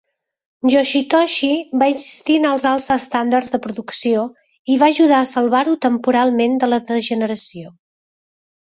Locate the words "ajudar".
4.97-5.21